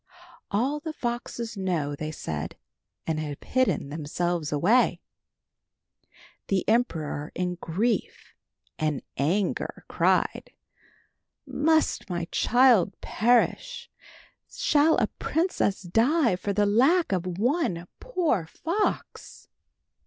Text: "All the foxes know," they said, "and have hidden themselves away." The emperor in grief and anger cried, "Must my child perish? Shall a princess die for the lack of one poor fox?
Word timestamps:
"All 0.49 0.79
the 0.79 0.93
foxes 0.93 1.55
know," 1.55 1.93
they 1.93 2.09
said, 2.09 2.55
"and 3.05 3.19
have 3.19 3.37
hidden 3.43 3.89
themselves 3.89 4.51
away." 4.51 4.99
The 6.47 6.67
emperor 6.67 7.31
in 7.35 7.59
grief 7.61 8.33
and 8.79 9.03
anger 9.17 9.85
cried, 9.87 10.49
"Must 11.45 12.09
my 12.09 12.25
child 12.31 12.99
perish? 13.01 13.91
Shall 14.49 14.97
a 14.97 15.05
princess 15.05 15.83
die 15.83 16.35
for 16.35 16.51
the 16.51 16.65
lack 16.65 17.11
of 17.11 17.37
one 17.37 17.87
poor 17.99 18.47
fox? 18.47 19.49